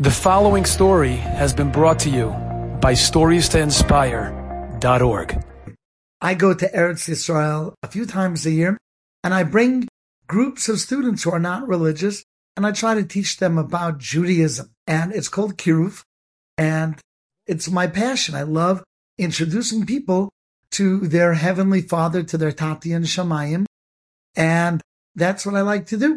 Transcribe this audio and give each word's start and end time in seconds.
The 0.00 0.12
following 0.12 0.64
story 0.64 1.16
has 1.16 1.52
been 1.52 1.72
brought 1.72 1.98
to 2.00 2.08
you 2.08 2.28
by 2.80 2.92
StoriesToInspire.org. 2.92 5.44
I 6.20 6.34
go 6.34 6.54
to 6.54 6.68
Eretz 6.68 7.08
Yisrael 7.08 7.74
a 7.82 7.88
few 7.88 8.06
times 8.06 8.46
a 8.46 8.52
year, 8.52 8.78
and 9.24 9.34
I 9.34 9.42
bring 9.42 9.88
groups 10.28 10.68
of 10.68 10.78
students 10.78 11.24
who 11.24 11.32
are 11.32 11.40
not 11.40 11.66
religious, 11.66 12.22
and 12.56 12.64
I 12.64 12.70
try 12.70 12.94
to 12.94 13.02
teach 13.02 13.38
them 13.38 13.58
about 13.58 13.98
Judaism. 13.98 14.70
And 14.86 15.12
it's 15.12 15.28
called 15.28 15.58
Kiruv, 15.58 16.04
and 16.56 17.00
it's 17.48 17.68
my 17.68 17.88
passion. 17.88 18.36
I 18.36 18.42
love 18.42 18.84
introducing 19.18 19.84
people 19.84 20.30
to 20.72 21.08
their 21.08 21.34
heavenly 21.34 21.82
Father, 21.82 22.22
to 22.22 22.38
their 22.38 22.52
Tati 22.52 22.92
and 22.92 23.04
Shamayim, 23.04 23.66
and 24.36 24.80
that's 25.16 25.44
what 25.44 25.56
I 25.56 25.62
like 25.62 25.86
to 25.86 25.96
do. 25.96 26.16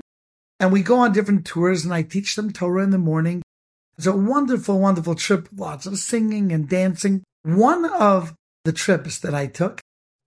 And 0.59 0.71
we 0.71 0.83
go 0.83 0.99
on 0.99 1.13
different 1.13 1.47
tours, 1.47 1.83
and 1.83 1.91
I 1.91 2.03
teach 2.03 2.35
them 2.35 2.53
Torah 2.53 2.83
in 2.83 2.91
the 2.91 2.99
morning 2.99 3.41
it's 3.97 4.07
a 4.07 4.15
wonderful, 4.15 4.79
wonderful 4.79 5.15
trip. 5.15 5.47
Lots 5.55 5.85
of 5.85 5.97
singing 5.97 6.51
and 6.51 6.67
dancing. 6.67 7.23
One 7.43 7.85
of 7.85 8.33
the 8.65 8.73
trips 8.73 9.19
that 9.19 9.33
I 9.33 9.47
took, 9.47 9.81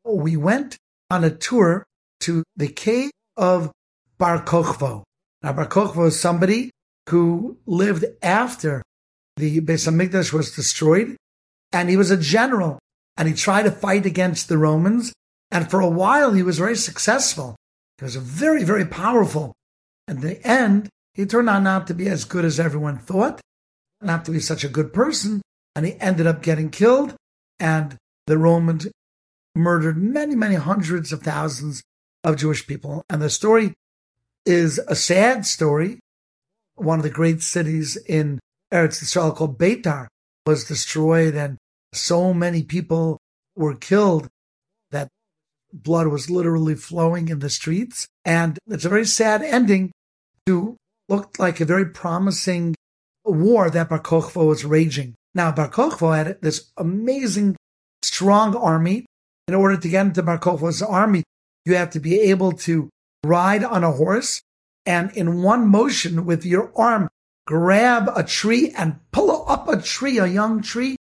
we 0.05 0.37
went 0.37 0.77
on 1.11 1.25
a 1.25 1.31
tour 1.31 1.85
to 2.21 2.43
the 2.57 2.69
cave 2.69 3.11
of 3.37 3.73
Bar 4.19 4.45
Kokhba. 4.45 5.03
Now, 5.43 5.53
Bar 5.53 5.67
Kokhba 5.67 6.07
is 6.07 6.19
somebody 6.19 6.71
who 7.09 7.59
lived 7.67 8.05
after 8.23 8.83
the 9.37 9.61
Beis 9.61 9.89
Hamikdash 9.89 10.33
was 10.33 10.55
destroyed, 10.55 11.17
and 11.73 11.91
he 11.91 11.97
was 11.97 12.11
a 12.11 12.17
general, 12.17 12.79
and 13.17 13.29
he 13.29 13.35
tried 13.35 13.65
to 13.65 13.71
fight 13.71 14.07
against 14.07 14.49
the 14.49 14.59
Romans, 14.59 15.13
and 15.51 15.71
for 15.71 15.81
a 15.81 15.89
while 15.89 16.33
he 16.33 16.43
was 16.43 16.59
very 16.59 16.77
successful. 16.77 17.57
He 17.99 18.05
was 18.05 18.17
very, 18.17 18.65
very 18.65 18.85
powerful. 18.85 19.53
In 20.07 20.21
the 20.21 20.45
end, 20.47 20.89
he 21.15 21.27
turned 21.27 21.49
out 21.49 21.63
not 21.63 21.87
to 21.89 21.95
be 21.95 22.09
as 22.09 22.25
good 22.25 22.45
as 22.45 22.61
everyone 22.61 22.99
thought, 22.99 23.41
not 24.05 24.25
to 24.25 24.31
be 24.31 24.41
such 24.41 24.65
a 24.65 24.69
good 24.69 24.93
person, 24.93 25.43
and 25.75 25.87
he 25.87 26.01
ended 26.01 26.27
up 26.27 26.43
getting 26.43 26.71
killed, 26.71 27.15
and 27.59 27.97
the 28.27 28.39
Romans 28.39 28.87
murdered 29.55 29.97
many, 29.97 30.35
many 30.35 30.57
hundreds 30.57 31.13
of 31.13 31.23
thousands 31.23 31.83
of 32.23 32.37
Jewish 32.37 32.67
people. 32.67 33.05
And 33.09 33.23
the 33.23 33.31
story 33.31 33.75
is 34.47 34.79
a 34.89 34.97
sad 34.97 35.47
story. 35.47 36.01
One 36.75 36.99
of 36.99 37.05
the 37.05 37.11
great 37.11 37.43
cities 37.43 37.97
in 37.97 38.41
Eretz 38.73 39.03
Yisrael 39.03 39.35
called 39.35 39.59
Beitar 39.59 40.09
was 40.47 40.65
destroyed, 40.65 41.35
and 41.35 41.59
so 41.93 42.35
many 42.35 42.63
people 42.63 43.19
were 43.57 43.77
killed 43.77 44.29
that 44.91 45.09
blood 45.73 46.09
was 46.09 46.31
literally 46.31 46.75
flowing 46.75 47.29
in 47.29 47.39
the 47.39 47.51
streets. 47.51 48.07
And 48.25 48.59
it's 48.67 48.85
a 48.85 48.89
very 48.89 49.07
sad 49.07 49.43
ending 49.43 49.93
to 50.47 50.77
look 51.09 51.39
like 51.39 51.61
a 51.61 51.65
very 51.65 51.87
promising 51.87 52.75
war 53.31 53.71
that 53.71 53.89
Bar 53.89 54.01
Kokhba 54.01 54.47
was 54.47 54.65
raging. 54.65 55.15
Now, 55.35 55.53
Bar 55.53 55.71
Kokhba 55.71 56.17
had 56.17 56.41
this 56.41 56.71
amazing, 56.77 57.57
strong 58.03 58.55
army. 58.55 59.07
In 59.47 59.55
order 59.55 59.77
to 59.77 59.89
get 59.89 60.07
into 60.07 60.23
Bar 60.23 60.39
Kokhba's 60.39 60.81
army, 60.81 61.23
you 61.67 61.75
have 61.75 61.91
to 61.91 62.01
be 62.01 62.19
able 62.21 62.53
to 62.53 62.89
ride 63.25 63.65
on 63.65 63.85
a 63.85 63.93
horse 63.93 64.41
and 64.87 65.11
in 65.13 65.43
one 65.43 65.67
motion 65.67 66.25
with 66.27 66.45
your 66.45 66.73
arm, 66.77 67.09
grab 67.47 68.11
a 68.15 68.23
tree 68.23 68.73
and 68.77 69.01
pull 69.13 69.49
up 69.49 69.69
a 69.69 69.81
tree, 69.81 70.19
a 70.19 70.27
young 70.27 70.63
tree, 70.63 70.97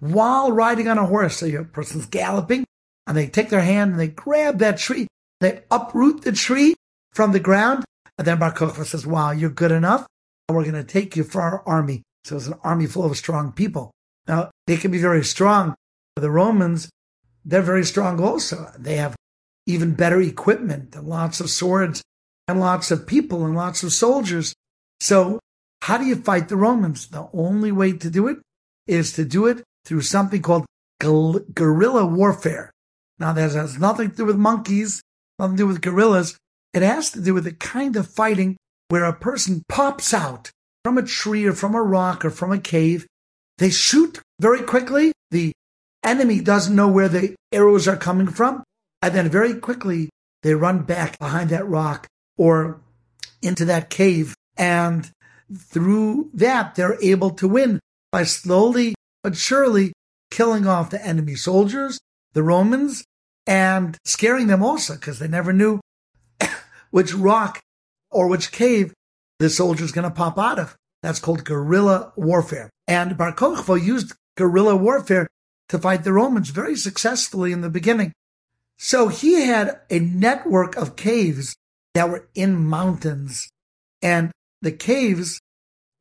while 0.00 0.52
riding 0.52 0.88
on 0.88 0.98
a 0.98 1.06
horse. 1.06 1.36
So 1.36 1.46
your 1.46 1.64
person's 1.64 2.06
galloping 2.06 2.64
and 3.06 3.16
they 3.16 3.26
take 3.26 3.48
their 3.48 3.62
hand 3.62 3.92
and 3.92 4.00
they 4.00 4.08
grab 4.08 4.58
that 4.58 4.78
tree. 4.78 5.06
They 5.40 5.64
uproot 5.70 6.22
the 6.22 6.32
tree 6.32 6.74
from 7.12 7.32
the 7.32 7.40
ground. 7.40 7.84
And 8.18 8.26
then 8.26 8.38
Bar 8.38 8.52
Kokhba 8.54 8.84
says, 8.84 9.06
wow, 9.06 9.30
you're 9.32 9.50
good 9.50 9.72
enough 9.72 10.06
we're 10.52 10.62
going 10.62 10.74
to 10.74 10.84
take 10.84 11.16
you 11.16 11.24
for 11.24 11.40
our 11.40 11.62
army. 11.66 12.02
So 12.24 12.36
it's 12.36 12.46
an 12.46 12.58
army 12.62 12.86
full 12.86 13.04
of 13.04 13.16
strong 13.16 13.52
people. 13.52 13.90
Now, 14.28 14.50
they 14.66 14.76
can 14.76 14.90
be 14.90 14.98
very 14.98 15.24
strong. 15.24 15.74
The 16.16 16.30
Romans, 16.30 16.88
they're 17.44 17.62
very 17.62 17.84
strong 17.84 18.22
also. 18.22 18.70
They 18.78 18.96
have 18.96 19.16
even 19.66 19.94
better 19.94 20.20
equipment 20.20 20.94
and 20.94 21.08
lots 21.08 21.40
of 21.40 21.50
swords 21.50 22.02
and 22.46 22.60
lots 22.60 22.90
of 22.90 23.06
people 23.06 23.44
and 23.44 23.56
lots 23.56 23.82
of 23.82 23.92
soldiers. 23.92 24.54
So 25.00 25.40
how 25.82 25.98
do 25.98 26.04
you 26.04 26.16
fight 26.16 26.48
the 26.48 26.56
Romans? 26.56 27.08
The 27.08 27.28
only 27.32 27.72
way 27.72 27.92
to 27.92 28.10
do 28.10 28.28
it 28.28 28.38
is 28.86 29.12
to 29.14 29.24
do 29.24 29.46
it 29.46 29.62
through 29.84 30.02
something 30.02 30.42
called 30.42 30.66
guerrilla 31.00 32.06
warfare. 32.06 32.70
Now, 33.18 33.32
that 33.32 33.52
has 33.52 33.78
nothing 33.78 34.10
to 34.10 34.16
do 34.16 34.24
with 34.24 34.36
monkeys, 34.36 35.02
nothing 35.38 35.56
to 35.56 35.62
do 35.62 35.66
with 35.66 35.80
gorillas. 35.80 36.36
It 36.72 36.82
has 36.82 37.10
to 37.10 37.20
do 37.20 37.34
with 37.34 37.44
the 37.44 37.52
kind 37.52 37.96
of 37.96 38.06
fighting 38.08 38.56
where 38.88 39.04
a 39.04 39.12
person 39.12 39.62
pops 39.68 40.12
out 40.12 40.50
from 40.84 40.98
a 40.98 41.02
tree 41.02 41.46
or 41.46 41.52
from 41.52 41.74
a 41.74 41.82
rock 41.82 42.24
or 42.24 42.30
from 42.30 42.52
a 42.52 42.58
cave. 42.58 43.06
They 43.58 43.70
shoot 43.70 44.20
very 44.40 44.62
quickly. 44.62 45.12
The 45.30 45.52
enemy 46.04 46.40
doesn't 46.40 46.74
know 46.74 46.88
where 46.88 47.08
the 47.08 47.34
arrows 47.52 47.86
are 47.86 47.96
coming 47.96 48.28
from. 48.28 48.64
And 49.00 49.14
then 49.14 49.28
very 49.28 49.54
quickly 49.54 50.10
they 50.42 50.54
run 50.54 50.82
back 50.82 51.18
behind 51.18 51.50
that 51.50 51.66
rock 51.66 52.06
or 52.36 52.80
into 53.40 53.64
that 53.66 53.90
cave. 53.90 54.34
And 54.56 55.10
through 55.54 56.30
that, 56.34 56.74
they're 56.74 56.98
able 57.02 57.30
to 57.30 57.48
win 57.48 57.80
by 58.10 58.24
slowly 58.24 58.94
but 59.22 59.36
surely 59.36 59.92
killing 60.30 60.66
off 60.66 60.90
the 60.90 61.04
enemy 61.04 61.34
soldiers, 61.34 62.00
the 62.32 62.42
Romans, 62.42 63.04
and 63.46 63.96
scaring 64.04 64.46
them 64.46 64.62
also 64.62 64.94
because 64.94 65.18
they 65.18 65.28
never 65.28 65.52
knew 65.52 65.80
which 66.90 67.14
rock 67.14 67.60
or 68.12 68.28
which 68.28 68.52
cave 68.52 68.92
the 69.38 69.50
soldier's 69.50 69.92
going 69.92 70.08
to 70.08 70.14
pop 70.14 70.38
out 70.38 70.58
of. 70.58 70.76
That's 71.02 71.18
called 71.18 71.44
guerrilla 71.44 72.12
warfare. 72.16 72.70
And 72.86 73.16
Bar 73.18 73.34
Kokhba 73.34 73.82
used 73.82 74.12
guerrilla 74.36 74.76
warfare 74.76 75.26
to 75.68 75.78
fight 75.78 76.04
the 76.04 76.12
Romans 76.12 76.50
very 76.50 76.76
successfully 76.76 77.52
in 77.52 77.60
the 77.60 77.70
beginning. 77.70 78.12
So 78.78 79.08
he 79.08 79.46
had 79.46 79.80
a 79.90 79.98
network 79.98 80.76
of 80.76 80.96
caves 80.96 81.56
that 81.94 82.08
were 82.08 82.28
in 82.34 82.64
mountains. 82.64 83.48
And 84.00 84.30
the 84.60 84.72
caves 84.72 85.40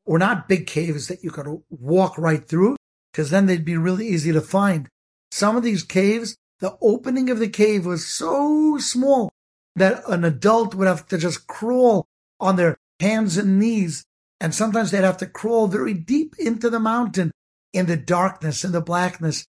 were 0.06 0.20
not 0.20 0.48
big 0.48 0.68
caves 0.68 1.08
that 1.08 1.24
you 1.24 1.32
could 1.32 1.62
walk 1.70 2.18
right 2.18 2.48
through, 2.48 2.76
because 3.12 3.30
then 3.30 3.46
they'd 3.46 3.66
be 3.66 3.78
really 3.78 4.08
easy 4.08 4.32
to 4.32 4.42
find. 4.42 4.88
Some 5.32 5.56
of 5.56 5.64
these 5.64 5.84
caves, 5.84 6.36
the 6.60 6.78
opening 6.82 7.30
of 7.30 7.40
the 7.40 7.50
cave 7.50 7.86
was 7.86 8.06
so 8.06 8.78
small 8.78 9.32
that 9.76 10.08
an 10.08 10.24
adult 10.24 10.76
would 10.76 10.88
have 10.88 11.08
to 11.08 11.18
just 11.18 11.48
crawl 11.48 12.08
on 12.40 12.56
their 12.56 12.78
hands 13.00 13.38
and 13.38 13.60
knees. 13.60 14.04
And 14.40 14.54
sometimes 14.54 14.92
they'd 14.92 15.04
have 15.04 15.18
to 15.18 15.28
crawl 15.28 15.68
very 15.68 15.94
deep 15.94 16.36
into 16.40 16.70
the 16.70 16.80
mountain 16.80 17.32
in 17.74 17.86
the 17.86 17.98
darkness, 17.98 18.64
in 18.64 18.72
the 18.72 18.82
blackness. 18.82 19.46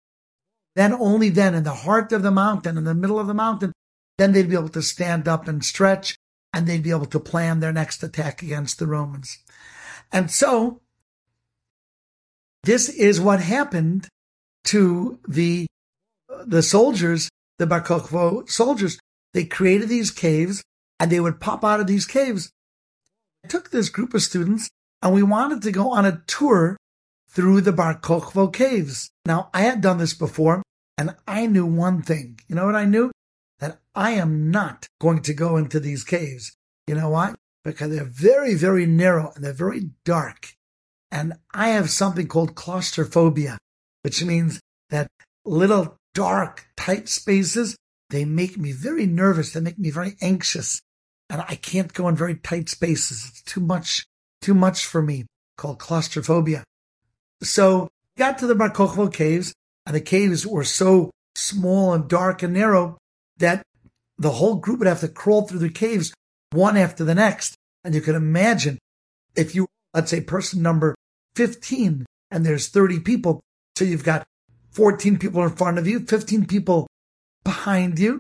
Then 0.75 0.93
only 0.93 1.29
then 1.29 1.55
in 1.55 1.63
the 1.63 1.73
heart 1.73 2.11
of 2.11 2.23
the 2.23 2.31
mountain, 2.31 2.77
in 2.77 2.83
the 2.83 2.93
middle 2.93 3.19
of 3.19 3.27
the 3.27 3.33
mountain, 3.33 3.73
then 4.17 4.31
they'd 4.31 4.49
be 4.49 4.55
able 4.55 4.69
to 4.69 4.81
stand 4.81 5.27
up 5.27 5.47
and 5.47 5.63
stretch 5.63 6.15
and 6.53 6.67
they'd 6.67 6.83
be 6.83 6.91
able 6.91 7.05
to 7.05 7.19
plan 7.19 7.59
their 7.59 7.73
next 7.73 8.03
attack 8.03 8.41
against 8.41 8.79
the 8.79 8.88
Romans. 8.88 9.39
And 10.11 10.29
so 10.29 10.81
this 12.63 12.89
is 12.89 13.19
what 13.19 13.41
happened 13.41 14.07
to 14.65 15.19
the, 15.27 15.67
the 16.45 16.61
soldiers, 16.61 17.29
the 17.57 17.65
Bar 17.65 17.85
soldiers. 18.47 18.99
They 19.34 19.46
created 19.46 19.90
these 19.90 20.12
caves 20.12 20.64
and 21.00 21.12
they 21.12 21.19
would 21.19 21.40
pop 21.40 21.64
out 21.64 21.80
of 21.80 21.88
these 21.88 22.06
caves. 22.06 22.52
I 23.44 23.47
took 23.47 23.72
this 23.72 23.90
group 23.90 24.14
of 24.14 24.22
students 24.22 24.69
and 25.02 25.14
we 25.14 25.24
wanted 25.24 25.62
to 25.64 25.72
go 25.72 25.92
on 25.92 26.06
a 26.06 26.22
tour 26.28 26.78
through 27.30 27.62
the 27.62 27.72
Bar 27.72 28.00
Kokhba 28.00 28.53
caves. 28.53 29.09
Now, 29.25 29.50
I 29.53 29.62
had 29.62 29.81
done 29.81 29.97
this 29.97 30.14
before 30.14 30.62
and 30.97 31.16
I 31.28 31.47
knew 31.47 31.66
one 31.66 32.02
thing. 32.02 32.40
You 32.47 32.56
know 32.56 32.66
what 32.66 32.75
I 32.75 32.86
knew? 32.86 33.12
That 33.59 33.80
I 33.96 34.12
am 34.12 34.52
not 34.52 34.88
going 35.00 35.22
to 35.24 35.34
go 35.34 35.58
into 35.58 35.80
these 35.80 36.03
caves. 36.03 36.56
You 36.88 36.96
know 36.96 37.09
why? 37.09 37.34
Because 37.63 37.92
they're 37.92 38.03
very, 38.03 38.56
very 38.56 38.86
narrow 38.86 39.31
and 39.36 39.44
they're 39.44 39.53
very 39.53 39.92
dark. 40.03 40.53
And 41.12 41.34
I 41.53 41.69
have 41.69 41.90
something 41.90 42.28
called 42.28 42.56
claustrophobia, 42.56 43.57
which 44.01 44.24
means 44.24 44.60
that 44.89 45.07
little 45.45 45.98
dark, 46.13 46.68
tight 46.75 47.10
spaces 47.10 47.75
they 48.12 48.25
make 48.25 48.58
me 48.58 48.74
very 48.74 49.08
nervous. 49.08 49.54
They 49.54 49.62
make 49.62 49.80
me 49.80 49.90
very 49.90 50.16
anxious. 50.22 50.81
And 51.30 51.42
I 51.48 51.56
can't 51.56 51.94
go 51.94 52.10
in 52.10 52.16
very 52.16 52.36
tight 52.36 52.68
spaces. 52.69 53.25
It's 53.30 53.42
too 53.42 53.62
much, 53.62 54.06
too 54.42 54.54
much 54.54 54.86
for 54.86 55.02
me, 55.02 55.25
called 55.58 55.80
claustrophobia. 55.80 56.63
So 57.42 57.88
got 58.18 58.38
to 58.40 58.48
the 58.48 58.56
Bar 58.56 58.69
Kokhba 58.69 59.13
caves 59.13 59.54
and 59.86 59.96
the 59.96 60.02
caves 60.02 60.46
were 60.46 60.66
so 60.66 61.10
small 61.36 61.94
and 61.94 62.10
dark 62.10 62.44
and 62.44 62.54
narrow 62.54 62.98
that 63.38 63.63
the 64.18 64.31
whole 64.31 64.56
group 64.56 64.80
would 64.80 64.88
have 64.90 65.00
to 65.00 65.08
crawl 65.08 65.48
through 65.48 65.60
the 65.60 65.69
caves 65.69 66.13
one 66.52 66.75
after 66.75 67.06
the 67.06 67.16
next. 67.16 67.56
And 67.86 67.96
you 67.96 68.02
can 68.02 68.16
imagine 68.16 68.78
if 69.36 69.56
you, 69.56 69.68
let's 69.94 70.12
say 70.12 70.19
person 70.19 70.62
number 70.62 70.96
15 71.38 72.06
and 72.30 72.46
there's 72.46 72.68
30 72.68 73.00
people. 73.00 73.40
So 73.78 73.86
you've 73.86 74.04
got 74.04 74.28
14 74.72 75.18
people 75.18 75.44
in 75.44 75.52
front 75.52 75.80
of 75.80 75.88
you, 75.88 76.02
15 76.02 76.46
people 76.46 76.88
behind 77.43 77.99
you 77.99 78.19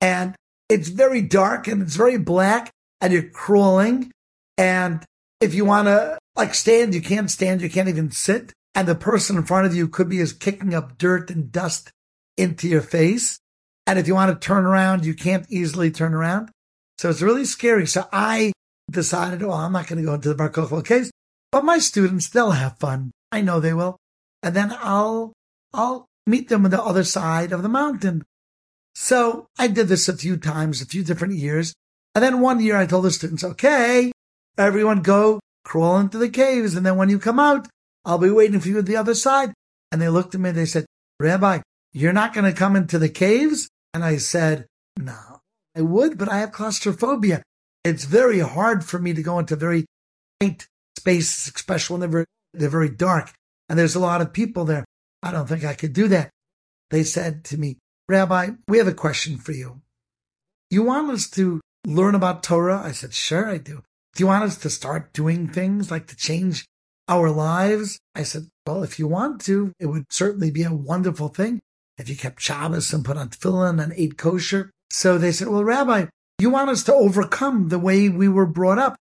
and 0.00 0.34
it's 0.68 0.88
very 0.88 1.20
dark 1.20 1.68
and 1.68 1.82
it's 1.82 1.96
very 1.96 2.18
black 2.18 2.70
and 3.00 3.12
you're 3.12 3.28
crawling 3.30 4.10
and 4.56 5.04
if 5.40 5.54
you 5.54 5.64
want 5.64 5.88
to 5.88 6.18
like 6.36 6.54
stand, 6.54 6.94
you 6.94 7.02
can't 7.02 7.30
stand, 7.30 7.60
you 7.60 7.70
can't 7.70 7.88
even 7.88 8.10
sit. 8.10 8.52
And 8.74 8.88
the 8.88 8.94
person 8.94 9.36
in 9.36 9.44
front 9.44 9.66
of 9.66 9.74
you 9.74 9.86
could 9.86 10.08
be 10.08 10.20
as 10.20 10.32
kicking 10.32 10.74
up 10.74 10.98
dirt 10.98 11.30
and 11.30 11.52
dust 11.52 11.92
into 12.36 12.68
your 12.68 12.80
face. 12.80 13.38
And 13.86 13.98
if 13.98 14.08
you 14.08 14.14
want 14.14 14.32
to 14.32 14.46
turn 14.46 14.64
around, 14.64 15.04
you 15.04 15.14
can't 15.14 15.46
easily 15.48 15.90
turn 15.90 16.14
around. 16.14 16.50
So 16.98 17.10
it's 17.10 17.22
really 17.22 17.44
scary. 17.44 17.86
So 17.86 18.08
I 18.12 18.52
decided, 18.90 19.42
oh, 19.42 19.52
I'm 19.52 19.72
not 19.72 19.86
going 19.86 20.00
to 20.00 20.04
go 20.04 20.14
into 20.14 20.28
the 20.28 20.34
Bar 20.34 20.50
Kokhba 20.50 20.84
caves, 20.84 21.12
but 21.52 21.64
my 21.64 21.78
students, 21.78 22.28
they'll 22.28 22.52
have 22.52 22.78
fun. 22.78 23.12
I 23.30 23.42
know 23.42 23.60
they 23.60 23.74
will. 23.74 23.96
And 24.42 24.56
then 24.56 24.76
I'll, 24.80 25.32
I'll 25.72 26.06
meet 26.26 26.48
them 26.48 26.64
on 26.64 26.70
the 26.70 26.82
other 26.82 27.04
side 27.04 27.52
of 27.52 27.62
the 27.62 27.68
mountain. 27.68 28.24
So 28.94 29.46
I 29.58 29.66
did 29.68 29.88
this 29.88 30.08
a 30.08 30.16
few 30.16 30.36
times, 30.36 30.80
a 30.80 30.86
few 30.86 31.02
different 31.02 31.34
years. 31.34 31.74
And 32.14 32.22
then 32.22 32.40
one 32.40 32.60
year 32.60 32.76
I 32.76 32.86
told 32.86 33.04
the 33.04 33.10
students, 33.10 33.42
okay, 33.42 34.12
everyone 34.56 35.02
go 35.02 35.40
crawl 35.64 35.98
into 35.98 36.18
the 36.18 36.28
caves. 36.28 36.74
And 36.74 36.86
then 36.86 36.96
when 36.96 37.08
you 37.08 37.18
come 37.18 37.40
out, 37.40 37.66
I'll 38.04 38.18
be 38.18 38.30
waiting 38.30 38.60
for 38.60 38.68
you 38.68 38.78
at 38.78 38.86
the 38.86 38.96
other 38.96 39.14
side. 39.14 39.52
And 39.90 40.00
they 40.00 40.08
looked 40.08 40.34
at 40.34 40.40
me 40.40 40.50
and 40.50 40.58
they 40.58 40.66
said, 40.66 40.86
Rabbi, 41.18 41.60
you're 41.92 42.12
not 42.12 42.34
going 42.34 42.50
to 42.50 42.56
come 42.56 42.76
into 42.76 42.98
the 42.98 43.08
caves? 43.08 43.68
And 43.92 44.04
I 44.04 44.16
said, 44.16 44.66
no, 44.96 45.40
I 45.76 45.82
would, 45.82 46.18
but 46.18 46.28
I 46.28 46.38
have 46.38 46.52
claustrophobia. 46.52 47.42
It's 47.84 48.04
very 48.04 48.40
hard 48.40 48.84
for 48.84 48.98
me 48.98 49.12
to 49.12 49.22
go 49.22 49.38
into 49.38 49.56
very 49.56 49.86
tight 50.40 50.66
spaces, 50.96 51.52
especially 51.54 51.94
when 51.94 52.00
they're 52.00 52.10
very, 52.10 52.26
they're 52.52 52.68
very 52.68 52.88
dark 52.88 53.32
and 53.68 53.78
there's 53.78 53.94
a 53.94 54.00
lot 54.00 54.20
of 54.20 54.32
people 54.32 54.64
there. 54.64 54.84
I 55.22 55.32
don't 55.32 55.48
think 55.48 55.64
I 55.64 55.74
could 55.74 55.92
do 55.92 56.08
that. 56.08 56.30
They 56.90 57.02
said 57.02 57.44
to 57.44 57.58
me, 57.58 57.78
Rabbi, 58.08 58.50
we 58.68 58.78
have 58.78 58.88
a 58.88 58.94
question 58.94 59.38
for 59.38 59.52
you. 59.52 59.80
You 60.70 60.82
want 60.82 61.10
us 61.10 61.28
to 61.30 61.60
learn 61.86 62.14
about 62.14 62.42
Torah? 62.42 62.82
I 62.84 62.92
said, 62.92 63.14
sure, 63.14 63.48
I 63.48 63.56
do. 63.58 63.82
Do 64.14 64.22
you 64.22 64.26
want 64.26 64.44
us 64.44 64.58
to 64.58 64.70
start 64.70 65.12
doing 65.12 65.48
things 65.48 65.90
like 65.90 66.06
to 66.08 66.16
change 66.16 66.66
our 67.08 67.30
lives? 67.30 67.98
I 68.14 68.22
said, 68.22 68.48
well, 68.66 68.82
if 68.82 68.98
you 68.98 69.08
want 69.08 69.40
to, 69.42 69.72
it 69.80 69.86
would 69.86 70.04
certainly 70.10 70.50
be 70.50 70.64
a 70.64 70.72
wonderful 70.72 71.28
thing 71.28 71.60
if 71.96 72.08
you 72.08 72.16
kept 72.16 72.42
Shabbos 72.42 72.92
and 72.92 73.04
put 73.04 73.16
on 73.16 73.30
tefillin 73.30 73.82
and 73.82 73.92
ate 73.96 74.18
kosher. 74.18 74.70
So 74.90 75.16
they 75.16 75.32
said, 75.32 75.48
well, 75.48 75.64
Rabbi, 75.64 76.06
you 76.38 76.50
want 76.50 76.70
us 76.70 76.84
to 76.84 76.94
overcome 76.94 77.68
the 77.68 77.78
way 77.78 78.08
we 78.08 78.28
were 78.28 78.46
brought 78.46 78.78
up 78.78 78.96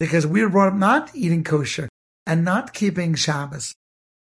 because 0.00 0.26
we 0.26 0.42
were 0.42 0.50
brought 0.50 0.72
up 0.72 0.78
not 0.78 1.10
eating 1.14 1.44
kosher 1.44 1.88
and 2.26 2.44
not 2.44 2.74
keeping 2.74 3.14
Shabbos. 3.14 3.74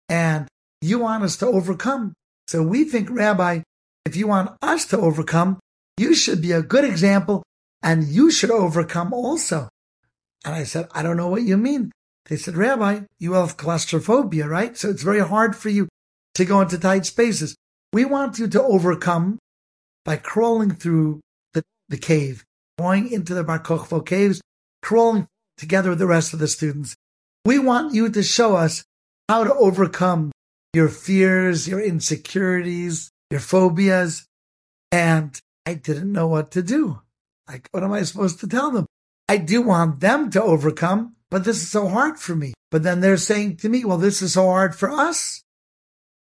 And 0.08 0.46
you 0.82 0.98
want 0.98 1.24
us 1.24 1.36
to 1.38 1.46
overcome. 1.46 2.12
So 2.48 2.62
we 2.62 2.84
think, 2.84 3.08
Rabbi, 3.10 3.62
if 4.06 4.14
you 4.14 4.28
want 4.28 4.56
us 4.62 4.86
to 4.86 4.98
overcome, 4.98 5.58
you 5.98 6.14
should 6.14 6.40
be 6.40 6.52
a 6.52 6.62
good 6.62 6.84
example 6.84 7.42
and 7.82 8.04
you 8.04 8.30
should 8.30 8.52
overcome 8.52 9.12
also. 9.12 9.68
And 10.44 10.54
I 10.54 10.62
said, 10.62 10.86
I 10.92 11.02
don't 11.02 11.16
know 11.16 11.26
what 11.26 11.42
you 11.42 11.56
mean. 11.56 11.90
They 12.26 12.36
said, 12.36 12.56
Rabbi, 12.56 13.00
you 13.18 13.32
have 13.32 13.56
claustrophobia, 13.56 14.46
right? 14.46 14.76
So 14.76 14.90
it's 14.90 15.02
very 15.02 15.20
hard 15.20 15.56
for 15.56 15.70
you 15.70 15.88
to 16.34 16.44
go 16.44 16.60
into 16.60 16.78
tight 16.78 17.04
spaces. 17.04 17.56
We 17.92 18.04
want 18.04 18.38
you 18.38 18.46
to 18.46 18.62
overcome 18.62 19.38
by 20.04 20.18
crawling 20.18 20.76
through 20.76 21.20
the, 21.52 21.64
the 21.88 21.98
cave, 21.98 22.44
going 22.78 23.10
into 23.10 23.34
the 23.34 23.42
Bar 23.42 23.58
Kokhba 23.58 24.06
caves, 24.06 24.40
crawling 24.82 25.26
together 25.56 25.90
with 25.90 25.98
the 25.98 26.06
rest 26.06 26.32
of 26.32 26.38
the 26.38 26.46
students. 26.46 26.94
We 27.44 27.58
want 27.58 27.92
you 27.92 28.08
to 28.10 28.22
show 28.22 28.54
us 28.54 28.84
how 29.28 29.42
to 29.42 29.54
overcome 29.54 30.30
your 30.72 30.88
fears, 30.88 31.66
your 31.66 31.80
insecurities, 31.80 33.10
your 33.30 33.40
phobias. 33.40 34.26
And 34.92 35.38
I 35.64 35.74
didn't 35.74 36.12
know 36.12 36.26
what 36.26 36.50
to 36.52 36.62
do. 36.62 37.00
Like, 37.48 37.68
what 37.70 37.82
am 37.82 37.92
I 37.92 38.02
supposed 38.02 38.40
to 38.40 38.48
tell 38.48 38.70
them? 38.70 38.86
I 39.28 39.36
do 39.36 39.62
want 39.62 40.00
them 40.00 40.30
to 40.30 40.42
overcome, 40.42 41.16
but 41.30 41.44
this 41.44 41.56
is 41.56 41.70
so 41.70 41.88
hard 41.88 42.18
for 42.18 42.36
me. 42.36 42.54
But 42.70 42.82
then 42.82 43.00
they're 43.00 43.16
saying 43.16 43.58
to 43.58 43.68
me, 43.68 43.84
well, 43.84 43.98
this 43.98 44.22
is 44.22 44.34
so 44.34 44.46
hard 44.46 44.74
for 44.74 44.90
us. 44.90 45.42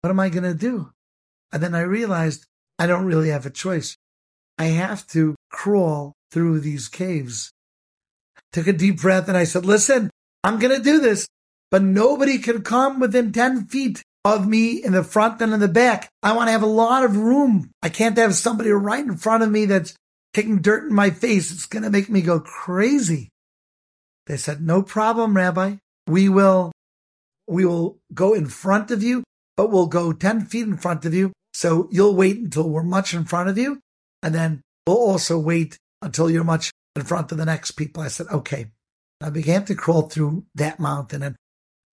What 0.02 0.10
am 0.10 0.20
I 0.20 0.30
going 0.30 0.44
to 0.44 0.54
do? 0.54 0.92
And 1.52 1.62
then 1.62 1.76
I 1.76 1.82
realized 1.82 2.46
I 2.80 2.88
don't 2.88 3.06
really 3.06 3.30
have 3.30 3.46
a 3.46 3.50
choice. 3.50 3.96
I 4.58 4.66
have 4.66 5.08
to 5.08 5.36
crawl 5.52 6.14
through 6.32 6.60
these 6.60 6.88
caves. 6.88 7.52
Took 8.52 8.68
a 8.68 8.74
deep 8.74 9.02
breath 9.02 9.28
and 9.28 9.38
I 9.38 9.44
said, 9.46 9.66
listen, 9.66 10.10
I'm 10.44 10.60
going 10.60 10.76
to 10.76 10.84
do 10.84 11.00
this, 11.00 11.28
but 11.72 11.82
nobody 11.84 12.38
can 12.38 12.62
come 12.62 13.00
within 13.00 13.32
10 13.32 13.66
feet 13.68 14.04
of 14.26 14.48
me 14.48 14.84
in 14.84 14.94
the 14.94 15.04
front 15.04 15.42
and 15.42 15.54
in 15.54 15.60
the 15.60 15.68
back. 15.68 16.10
I 16.22 16.34
want 16.34 16.48
to 16.48 16.52
have 16.52 16.64
a 16.64 16.68
lot 16.68 17.04
of 17.04 17.18
room. 17.18 17.72
I 17.82 17.90
can't 17.90 18.18
have 18.18 18.36
somebody 18.36 18.70
right 18.70 19.04
in 19.04 19.18
front 19.18 19.44
of 19.44 19.52
me 19.52 19.66
that's 19.66 19.96
kicking 20.34 20.62
dirt 20.62 20.86
in 20.86 20.94
my 20.94 21.10
face. 21.10 21.52
It's 21.52 21.66
going 21.66 21.84
to 21.84 21.90
make 21.90 22.10
me 22.10 22.22
go 22.22 22.40
crazy. 22.40 23.30
They 24.28 24.38
said, 24.38 24.62
no 24.62 24.82
problem, 24.82 25.36
Rabbi. 25.36 25.76
We 26.08 26.30
will, 26.30 26.72
we 27.48 27.66
will 27.66 28.00
go 28.14 28.34
in 28.34 28.48
front 28.48 28.92
of 28.92 29.04
you, 29.04 29.24
but 29.58 29.72
we'll 29.72 29.88
go 29.88 30.14
10 30.14 30.46
feet 30.46 30.68
in 30.68 30.78
front 30.78 31.06
of 31.06 31.14
you 31.14 31.34
so 31.54 31.88
you'll 31.92 32.16
wait 32.16 32.38
until 32.38 32.70
we're 32.70 32.84
much 32.84 33.14
in 33.14 33.26
front 33.26 33.50
of 33.50 33.58
you. 33.58 33.80
And 34.22 34.34
then 34.34 34.62
we'll 34.88 34.98
also 34.98 35.38
wait 35.38 35.78
until 36.02 36.30
you're 36.30 36.44
much 36.44 36.72
in 36.96 37.04
front 37.04 37.32
of 37.32 37.38
the 37.38 37.46
next 37.46 37.72
people. 37.72 38.04
I 38.04 38.08
said, 38.08 38.28
okay. 38.32 38.68
I 39.22 39.30
began 39.30 39.64
to 39.66 39.76
crawl 39.76 40.04
through 40.04 40.46
that 40.56 40.80
mountain 40.80 41.24
and 41.24 41.36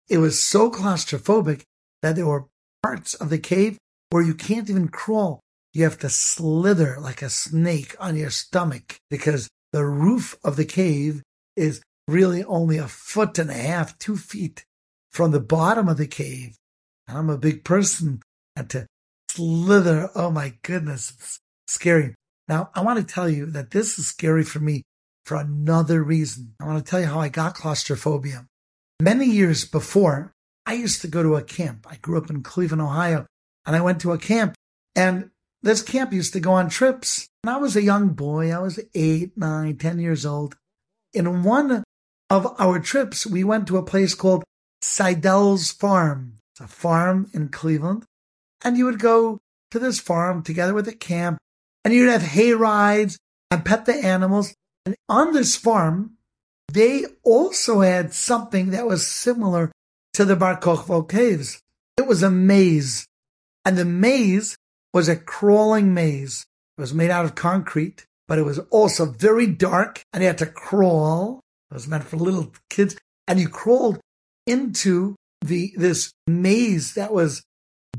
it 0.08 0.20
was 0.20 0.44
so 0.44 0.70
claustrophobic 0.70 1.64
that 2.02 2.16
there 2.16 2.28
were 2.28 2.46
parts 2.84 3.14
of 3.16 3.30
the 3.30 3.38
cave 3.38 3.78
where 4.10 4.24
you 4.24 4.34
can't 4.34 4.70
even 4.70 4.88
crawl. 4.88 5.40
You 5.74 5.84
have 5.84 6.00
to 6.00 6.10
slither 6.10 6.98
like 7.00 7.22
a 7.22 7.30
snake 7.30 7.96
on 8.00 8.16
your 8.16 8.30
stomach 8.30 8.98
because 9.10 9.50
the 9.74 9.86
roof 9.86 10.38
of 10.44 10.56
the 10.56 10.66
cave 10.66 11.22
is 11.56 11.82
really 12.08 12.44
only 12.44 12.78
a 12.78 12.88
foot 12.88 13.38
and 13.40 13.50
a 13.50 13.54
half, 13.54 13.98
two 13.98 14.16
feet 14.16 14.64
from 15.12 15.32
the 15.32 15.40
bottom 15.40 15.90
of 15.90 15.98
the 15.98 16.08
cave. 16.08 16.56
And 17.08 17.18
I'm 17.18 17.30
a 17.30 17.38
big 17.38 17.64
person 17.64 18.22
and 18.56 18.70
to 18.70 18.88
slither. 19.30 20.10
Oh 20.16 20.32
my 20.32 20.54
goodness. 20.62 21.12
It's 21.12 21.40
scary. 21.68 22.16
Now, 22.48 22.70
I 22.76 22.82
want 22.82 23.00
to 23.00 23.14
tell 23.14 23.28
you 23.28 23.48
that 23.48 23.72
this 23.72 23.98
is 23.98 24.08
scary 24.08 24.44
for 24.44 24.60
me 24.60 24.84
for 25.26 25.36
another 25.38 26.04
reason. 26.04 26.54
I 26.60 26.66
want 26.66 26.86
to 26.86 26.90
tell 26.90 27.00
you 27.00 27.08
how 27.08 27.20
I 27.20 27.30
got 27.30 27.56
claustrophobia. 27.56 28.46
Many 29.02 29.26
years 29.26 29.66
before, 29.66 30.32
I 30.66 30.74
used 30.74 31.02
to 31.02 31.08
go 31.08 31.22
to 31.22 31.36
a 31.36 31.44
camp. 31.44 31.86
I 31.90 31.98
grew 31.98 32.18
up 32.18 32.30
in 32.30 32.44
Cleveland, 32.44 32.82
Ohio, 32.82 33.26
and 33.66 33.76
I 33.76 33.82
went 33.82 34.02
to 34.02 34.12
a 34.12 34.18
camp. 34.18 34.56
And 34.96 35.30
this 35.62 35.82
camp 35.82 36.14
used 36.14 36.34
to 36.34 36.40
go 36.40 36.54
on 36.54 36.70
trips. 36.70 37.28
And 37.44 37.50
I 37.50 37.58
was 37.58 37.76
a 37.76 37.84
young 37.84 38.10
boy. 38.10 38.52
I 38.52 38.60
was 38.60 38.80
eight, 38.94 39.38
nine, 39.38 39.78
ten 39.78 40.00
years 40.00 40.26
old. 40.26 40.56
In 41.14 41.44
one 41.44 41.84
of 42.30 42.56
our 42.60 42.80
trips, 42.80 43.26
we 43.26 43.44
went 43.44 43.68
to 43.68 43.78
a 43.78 43.84
place 43.84 44.16
called 44.16 44.44
Seidel's 44.82 45.72
Farm. 45.72 46.40
It's 46.54 46.62
a 46.62 46.68
farm 46.68 47.30
in 47.34 47.50
Cleveland. 47.50 48.06
And 48.64 48.78
you 48.78 48.86
would 48.86 49.00
go 49.00 49.40
to 49.72 49.80
this 49.80 50.00
farm 50.00 50.42
together 50.42 50.74
with 50.74 50.88
a 50.88 50.94
camp 50.94 51.38
and 51.84 51.94
you'd 51.94 52.10
have 52.10 52.24
hay 52.24 52.54
rides 52.54 53.18
and 53.52 53.66
pet 53.66 53.86
the 53.86 53.94
animals. 53.94 54.56
And 54.86 54.96
on 55.08 55.34
this 55.34 55.56
farm, 55.56 56.18
they 56.72 57.06
also 57.24 57.82
had 57.82 58.14
something 58.14 58.72
that 58.72 58.88
was 58.88 59.06
similar 59.06 59.72
to 60.16 60.24
the 60.24 60.38
Bar 60.38 60.58
Kokhba 60.62 61.10
caves. 61.10 61.62
It 61.98 62.08
was 62.08 62.24
a 62.24 62.32
maze. 62.32 63.06
And 63.66 63.78
the 63.78 63.84
maze 63.84 64.56
was 64.94 65.10
a 65.10 65.18
crawling 65.18 65.94
maze. 65.94 66.46
It 66.78 66.82
was 66.82 66.94
made 66.94 67.10
out 67.10 67.26
of 67.26 67.36
concrete, 67.36 68.06
but 68.26 68.40
it 68.40 68.44
was 68.44 68.60
also 68.70 69.06
very 69.06 69.46
dark 69.46 70.04
and 70.14 70.24
you 70.24 70.28
had 70.28 70.38
to 70.38 70.46
crawl. 70.46 71.42
It 71.70 71.74
was 71.74 71.88
meant 71.90 72.06
for 72.06 72.16
little 72.16 72.54
kids. 72.70 72.96
And 73.28 73.42
you 73.42 73.50
crawled 73.50 74.00
into 74.48 75.18
the, 75.42 75.74
this 75.76 76.14
maze 76.28 76.94
that 76.94 77.12
was 77.12 77.44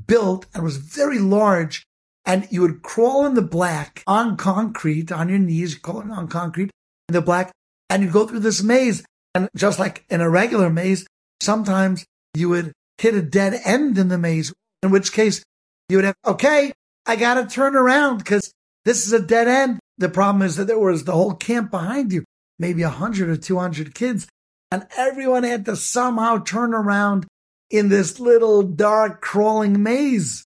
built 0.07 0.47
and 0.55 0.65
was 0.65 0.79
very 0.79 1.19
large. 1.19 1.85
And 2.25 2.49
you 2.51 2.63
would 2.63 2.83
crawl 2.83 3.27
in 3.27 3.35
the 3.35 3.43
black 3.43 4.03
on 4.07 4.39
concrete, 4.39 5.13
on 5.13 5.29
your 5.29 5.39
knees, 5.39 5.75
crawling 5.75 6.11
on 6.11 6.29
concrete 6.29 6.71
in 7.11 7.13
the 7.13 7.21
black, 7.21 7.53
and 7.91 8.03
you'd 8.03 8.13
go 8.13 8.27
through 8.27 8.41
this 8.41 8.63
maze. 8.63 9.05
And 9.35 9.51
just 9.55 9.79
like 9.79 10.07
in 10.09 10.23
a 10.23 10.31
regular 10.31 10.71
maze, 10.71 11.07
sometimes 11.41 12.05
you 12.35 12.49
would 12.49 12.73
hit 12.99 13.15
a 13.15 13.23
dead 13.23 13.61
end 13.65 13.99
in 13.99 14.09
the 14.09 14.19
maze, 14.19 14.53
in 14.83 14.91
which 14.91 15.13
case 15.13 15.43
you 15.89 15.99
would 15.99 16.05
have, 16.05 16.17
okay, 16.27 16.73
I 17.07 17.17
got 17.17 17.35
to 17.35 17.47
turn 17.47 17.77
around 17.77 18.19
because 18.19 18.53
this 18.85 19.07
is 19.07 19.13
a 19.13 19.21
dead 19.21 19.49
end. 19.49 19.79
The 19.99 20.09
problem 20.09 20.43
is 20.43 20.57
that 20.57 20.67
there 20.67 20.79
was 20.79 21.05
the 21.05 21.13
whole 21.13 21.35
camp 21.35 21.71
behind 21.71 22.13
you, 22.13 22.25
maybe 22.59 22.83
a 22.83 22.91
hundred 22.91 23.29
or 23.29 23.37
200 23.37 23.95
kids, 23.95 24.27
and 24.71 24.87
everyone 24.97 25.45
had 25.45 25.65
to 25.67 25.77
somehow 25.77 26.39
turn 26.39 26.75
around 26.75 27.27
in 27.71 27.89
this 27.89 28.21
little 28.21 28.63
dark 28.63 29.21
crawling 29.21 29.83
maze. 29.83 30.45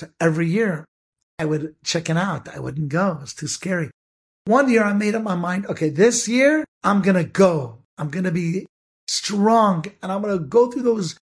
So 0.00 0.08
every 0.20 0.48
year 0.48 0.84
I 1.38 1.44
would 1.44 1.74
check 1.84 2.08
it 2.08 2.16
out. 2.16 2.48
I 2.48 2.60
wouldn't 2.60 2.88
go. 2.88 3.12
It 3.12 3.20
was 3.20 3.34
too 3.34 3.48
scary. 3.48 3.90
One 4.44 4.68
year 4.68 4.82
I 4.82 4.92
made 4.92 5.14
up 5.14 5.22
my 5.22 5.36
mind, 5.36 5.66
okay, 5.66 5.88
this 5.88 6.28
year 6.28 6.64
I'm 6.82 7.02
going 7.02 7.16
to 7.16 7.24
go. 7.24 7.78
I'm 7.98 8.10
going 8.10 8.24
to 8.24 8.32
be 8.32 8.66
strong 9.08 9.84
and 10.02 10.12
I'm 10.12 10.22
going 10.22 10.38
to 10.38 10.44
go 10.44 10.70
through 10.70 10.82
those, 10.82 11.18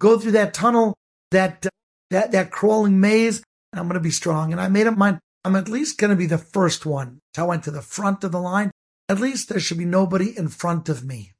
go 0.00 0.18
through 0.18 0.32
that 0.32 0.54
tunnel, 0.54 0.94
that, 1.30 1.66
that, 2.10 2.32
that 2.32 2.50
crawling 2.50 3.00
maze 3.00 3.42
and 3.72 3.80
I'm 3.80 3.86
going 3.86 3.94
to 3.94 4.00
be 4.00 4.10
strong. 4.10 4.52
And 4.52 4.60
I 4.60 4.68
made 4.68 4.86
up 4.86 4.96
my 4.96 5.18
I'm 5.44 5.56
at 5.56 5.68
least 5.68 5.98
going 5.98 6.10
to 6.10 6.16
be 6.16 6.26
the 6.26 6.38
first 6.38 6.86
one. 6.86 7.20
So 7.36 7.44
I 7.44 7.46
went 7.46 7.64
to 7.64 7.70
the 7.70 7.82
front 7.82 8.24
of 8.24 8.32
the 8.32 8.40
line. 8.40 8.70
At 9.08 9.20
least 9.20 9.50
there 9.50 9.60
should 9.60 9.76
be 9.76 9.84
nobody 9.84 10.36
in 10.36 10.48
front 10.48 10.88
of 10.88 11.04
me. 11.04 11.32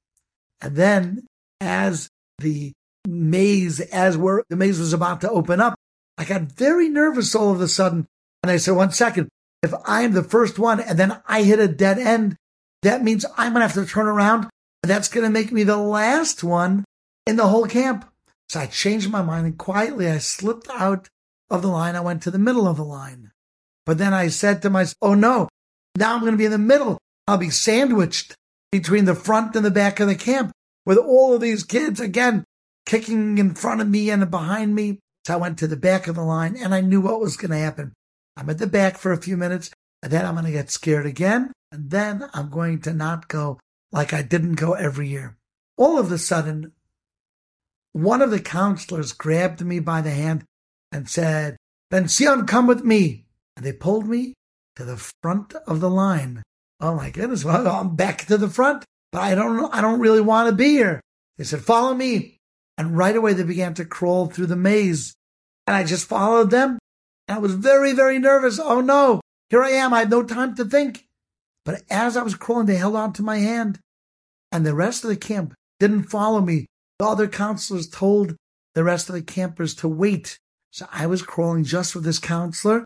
And 0.60 0.76
then 0.76 1.26
as 1.60 2.08
the 2.38 2.72
maze, 3.08 3.80
as 3.80 4.18
we're, 4.18 4.42
the 4.50 4.56
maze 4.56 4.78
was 4.78 4.92
about 4.92 5.22
to 5.22 5.30
open 5.30 5.60
up, 5.60 5.74
I 6.18 6.24
got 6.24 6.42
very 6.42 6.88
nervous 6.88 7.34
all 7.34 7.50
of 7.50 7.62
a 7.62 7.68
sudden. 7.68 8.06
And 8.42 8.50
I 8.50 8.58
said, 8.58 8.72
one 8.72 8.92
second, 8.92 9.28
if 9.62 9.72
I'm 9.86 10.12
the 10.12 10.22
first 10.22 10.58
one 10.58 10.80
and 10.80 10.98
then 10.98 11.20
I 11.26 11.42
hit 11.42 11.58
a 11.58 11.66
dead 11.66 11.98
end, 11.98 12.36
that 12.82 13.02
means 13.02 13.24
I'm 13.38 13.54
going 13.54 13.66
to 13.66 13.74
have 13.74 13.86
to 13.86 13.90
turn 13.90 14.06
around. 14.06 14.48
That's 14.88 15.08
going 15.08 15.24
to 15.24 15.30
make 15.30 15.52
me 15.52 15.64
the 15.64 15.76
last 15.76 16.44
one 16.44 16.84
in 17.26 17.36
the 17.36 17.48
whole 17.48 17.66
camp. 17.66 18.04
So 18.48 18.60
I 18.60 18.66
changed 18.66 19.10
my 19.10 19.22
mind 19.22 19.46
and 19.46 19.58
quietly 19.58 20.08
I 20.08 20.18
slipped 20.18 20.68
out 20.70 21.08
of 21.50 21.62
the 21.62 21.68
line. 21.68 21.96
I 21.96 22.00
went 22.00 22.22
to 22.22 22.30
the 22.30 22.38
middle 22.38 22.66
of 22.66 22.76
the 22.76 22.84
line. 22.84 23.30
But 23.86 23.98
then 23.98 24.14
I 24.14 24.28
said 24.28 24.62
to 24.62 24.70
myself, 24.70 24.96
oh 25.02 25.14
no, 25.14 25.48
now 25.96 26.14
I'm 26.14 26.20
going 26.20 26.32
to 26.32 26.38
be 26.38 26.46
in 26.46 26.50
the 26.50 26.58
middle. 26.58 26.98
I'll 27.26 27.38
be 27.38 27.50
sandwiched 27.50 28.34
between 28.72 29.04
the 29.04 29.14
front 29.14 29.56
and 29.56 29.64
the 29.64 29.70
back 29.70 30.00
of 30.00 30.08
the 30.08 30.14
camp 30.14 30.52
with 30.84 30.98
all 30.98 31.34
of 31.34 31.40
these 31.40 31.62
kids 31.62 32.00
again 32.00 32.44
kicking 32.86 33.38
in 33.38 33.54
front 33.54 33.80
of 33.80 33.88
me 33.88 34.10
and 34.10 34.30
behind 34.30 34.74
me. 34.74 34.98
So 35.26 35.34
I 35.34 35.38
went 35.38 35.58
to 35.58 35.66
the 35.66 35.76
back 35.76 36.06
of 36.06 36.16
the 36.16 36.22
line 36.22 36.56
and 36.56 36.74
I 36.74 36.80
knew 36.80 37.00
what 37.00 37.20
was 37.20 37.36
going 37.36 37.50
to 37.50 37.56
happen. 37.56 37.92
I'm 38.36 38.50
at 38.50 38.58
the 38.58 38.66
back 38.66 38.98
for 38.98 39.12
a 39.12 39.22
few 39.22 39.36
minutes 39.36 39.70
and 40.02 40.12
then 40.12 40.26
I'm 40.26 40.34
going 40.34 40.46
to 40.46 40.52
get 40.52 40.70
scared 40.70 41.06
again. 41.06 41.52
And 41.72 41.90
then 41.90 42.28
I'm 42.34 42.50
going 42.50 42.80
to 42.82 42.92
not 42.92 43.28
go 43.28 43.58
like 43.94 44.12
I 44.12 44.22
didn't 44.22 44.56
go 44.56 44.72
every 44.72 45.08
year. 45.08 45.36
All 45.76 45.98
of 45.98 46.10
a 46.10 46.18
sudden, 46.18 46.72
one 47.92 48.20
of 48.20 48.32
the 48.32 48.40
counselors 48.40 49.12
grabbed 49.12 49.64
me 49.64 49.78
by 49.78 50.00
the 50.00 50.10
hand 50.10 50.44
and 50.90 51.08
said, 51.08 51.56
Benzion, 51.92 52.46
come 52.46 52.66
with 52.66 52.84
me. 52.84 53.24
And 53.56 53.64
they 53.64 53.72
pulled 53.72 54.08
me 54.08 54.34
to 54.74 54.84
the 54.84 54.96
front 55.22 55.54
of 55.68 55.78
the 55.78 55.88
line. 55.88 56.42
Oh 56.80 56.96
my 56.96 57.10
goodness. 57.10 57.44
Well, 57.44 57.68
I'm 57.68 57.94
back 57.94 58.26
to 58.26 58.36
the 58.36 58.48
front, 58.48 58.84
but 59.12 59.22
I 59.22 59.36
don't, 59.36 59.72
I 59.72 59.80
don't 59.80 60.00
really 60.00 60.20
want 60.20 60.48
to 60.48 60.54
be 60.54 60.70
here. 60.70 61.00
They 61.38 61.44
said, 61.44 61.60
follow 61.60 61.94
me. 61.94 62.38
And 62.76 62.98
right 62.98 63.14
away 63.14 63.32
they 63.32 63.44
began 63.44 63.74
to 63.74 63.84
crawl 63.84 64.26
through 64.26 64.46
the 64.46 64.56
maze. 64.56 65.14
And 65.68 65.76
I 65.76 65.84
just 65.84 66.08
followed 66.08 66.50
them. 66.50 66.78
And 67.28 67.36
I 67.36 67.38
was 67.38 67.54
very, 67.54 67.92
very 67.92 68.18
nervous. 68.18 68.58
Oh 68.58 68.80
no, 68.80 69.20
here 69.50 69.62
I 69.62 69.70
am. 69.70 69.94
I 69.94 70.00
had 70.00 70.10
no 70.10 70.24
time 70.24 70.56
to 70.56 70.64
think. 70.64 71.04
But 71.64 71.82
as 71.88 72.16
I 72.16 72.22
was 72.22 72.34
crawling, 72.34 72.66
they 72.66 72.76
held 72.76 72.96
on 72.96 73.12
to 73.14 73.22
my 73.22 73.38
hand. 73.38 73.78
And 74.54 74.64
the 74.64 74.72
rest 74.72 75.02
of 75.02 75.10
the 75.10 75.16
camp 75.16 75.52
didn't 75.80 76.04
follow 76.04 76.40
me. 76.40 76.66
The 77.00 77.06
other 77.06 77.26
counselors 77.26 77.88
told 77.88 78.36
the 78.76 78.84
rest 78.84 79.08
of 79.08 79.16
the 79.16 79.22
campers 79.22 79.74
to 79.76 79.88
wait. 79.88 80.38
So 80.70 80.86
I 80.92 81.08
was 81.08 81.22
crawling 81.22 81.64
just 81.64 81.92
with 81.92 82.04
this 82.04 82.20
counselor. 82.20 82.84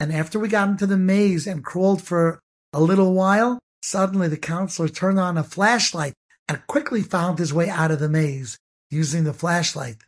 And 0.00 0.12
after 0.12 0.40
we 0.40 0.48
got 0.48 0.68
into 0.68 0.84
the 0.84 0.96
maze 0.96 1.46
and 1.46 1.64
crawled 1.64 2.02
for 2.02 2.40
a 2.72 2.80
little 2.80 3.14
while, 3.14 3.60
suddenly 3.84 4.26
the 4.26 4.36
counselor 4.36 4.88
turned 4.88 5.20
on 5.20 5.38
a 5.38 5.44
flashlight 5.44 6.14
and 6.48 6.66
quickly 6.66 7.02
found 7.02 7.38
his 7.38 7.54
way 7.54 7.70
out 7.70 7.92
of 7.92 8.00
the 8.00 8.08
maze 8.08 8.58
using 8.90 9.22
the 9.22 9.32
flashlight. 9.32 9.98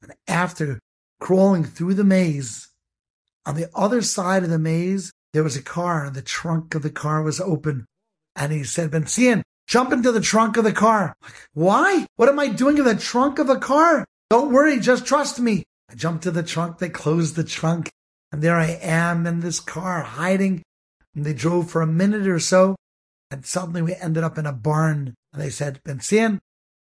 And 0.00 0.14
after 0.28 0.78
crawling 1.18 1.64
through 1.64 1.94
the 1.94 2.04
maze, 2.04 2.68
on 3.44 3.56
the 3.56 3.68
other 3.74 4.00
side 4.00 4.44
of 4.44 4.50
the 4.50 4.60
maze, 4.60 5.10
there 5.32 5.42
was 5.42 5.56
a 5.56 5.62
car 5.62 6.06
and 6.06 6.14
the 6.14 6.22
trunk 6.22 6.76
of 6.76 6.82
the 6.82 6.90
car 6.90 7.24
was 7.24 7.40
open. 7.40 7.84
And 8.36 8.52
he 8.52 8.62
said, 8.62 8.92
Benzion, 8.92 9.42
jump 9.66 9.92
into 9.92 10.12
the 10.12 10.20
trunk 10.20 10.56
of 10.56 10.64
the 10.64 10.72
car. 10.72 11.16
Why? 11.54 12.06
What 12.16 12.28
am 12.28 12.38
I 12.38 12.48
doing 12.48 12.78
in 12.78 12.84
the 12.84 12.94
trunk 12.94 13.38
of 13.38 13.48
a 13.48 13.58
car? 13.58 14.04
Don't 14.30 14.52
worry, 14.52 14.80
just 14.80 15.06
trust 15.06 15.40
me. 15.40 15.64
I 15.90 15.94
jumped 15.94 16.24
to 16.24 16.30
the 16.30 16.42
trunk. 16.42 16.78
They 16.78 16.88
closed 16.88 17.36
the 17.36 17.44
trunk. 17.44 17.90
And 18.32 18.42
there 18.42 18.56
I 18.56 18.78
am 18.82 19.26
in 19.26 19.40
this 19.40 19.60
car 19.60 20.02
hiding. 20.02 20.62
And 21.14 21.24
they 21.24 21.34
drove 21.34 21.70
for 21.70 21.80
a 21.80 21.86
minute 21.86 22.26
or 22.26 22.40
so. 22.40 22.76
And 23.30 23.44
suddenly 23.44 23.82
we 23.82 23.94
ended 23.94 24.24
up 24.24 24.38
in 24.38 24.46
a 24.46 24.52
barn. 24.52 25.14
And 25.32 25.42
they 25.42 25.50
said, 25.50 25.80
Benzion, 25.84 26.38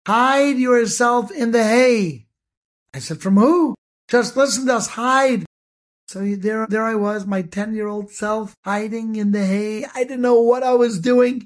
Hide 0.06 0.56
yourself 0.56 1.30
in 1.30 1.50
the 1.50 1.62
hay. 1.62 2.26
I 2.94 2.98
said, 2.98 3.20
From 3.20 3.36
who? 3.36 3.74
Just 4.08 4.36
listen 4.36 4.66
to 4.66 4.76
us, 4.76 4.86
hide. 4.88 5.44
So 6.06 6.20
there, 6.20 6.66
there 6.66 6.84
I 6.84 6.94
was, 6.94 7.26
my 7.26 7.42
10 7.42 7.74
year 7.74 7.86
old 7.86 8.10
self 8.10 8.54
hiding 8.64 9.16
in 9.16 9.32
the 9.32 9.44
hay. 9.44 9.84
I 9.84 10.04
didn't 10.04 10.22
know 10.22 10.40
what 10.40 10.62
I 10.62 10.72
was 10.72 10.98
doing. 10.98 11.44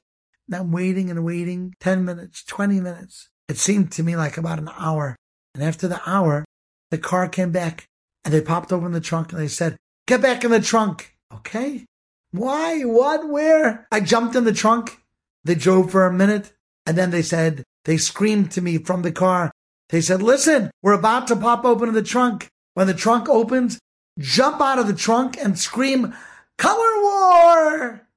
And 0.48 0.56
I'm 0.56 0.72
waiting 0.72 1.10
and 1.10 1.24
waiting 1.24 1.74
10 1.80 2.04
minutes, 2.04 2.44
20 2.44 2.80
minutes. 2.80 3.28
It 3.48 3.58
seemed 3.58 3.92
to 3.92 4.02
me 4.02 4.16
like 4.16 4.36
about 4.36 4.58
an 4.58 4.70
hour. 4.76 5.16
And 5.54 5.62
after 5.62 5.88
the 5.88 6.00
hour, 6.06 6.44
the 6.90 6.98
car 6.98 7.28
came 7.28 7.52
back 7.52 7.84
and 8.24 8.32
they 8.32 8.40
popped 8.40 8.72
open 8.72 8.92
the 8.92 9.00
trunk 9.00 9.32
and 9.32 9.40
they 9.40 9.48
said, 9.48 9.76
get 10.06 10.22
back 10.22 10.44
in 10.44 10.50
the 10.50 10.60
trunk. 10.60 11.14
Okay. 11.32 11.86
Why? 12.30 12.82
What? 12.82 13.28
Where? 13.28 13.86
I 13.92 14.00
jumped 14.00 14.36
in 14.36 14.44
the 14.44 14.52
trunk. 14.52 14.98
They 15.44 15.54
drove 15.54 15.90
for 15.90 16.06
a 16.06 16.12
minute 16.12 16.52
and 16.86 16.96
then 16.96 17.10
they 17.10 17.22
said, 17.22 17.64
they 17.84 17.96
screamed 17.96 18.50
to 18.52 18.62
me 18.62 18.78
from 18.78 19.02
the 19.02 19.12
car. 19.12 19.50
They 19.90 20.00
said, 20.00 20.22
listen, 20.22 20.70
we're 20.82 20.92
about 20.92 21.26
to 21.28 21.36
pop 21.36 21.64
open 21.64 21.92
the 21.92 22.02
trunk. 22.02 22.48
When 22.74 22.86
the 22.86 22.94
trunk 22.94 23.28
opens, 23.28 23.78
jump 24.18 24.60
out 24.60 24.78
of 24.78 24.86
the 24.86 24.94
trunk 24.94 25.36
and 25.36 25.58
scream, 25.58 26.14
color 26.56 27.02
war. 27.02 28.08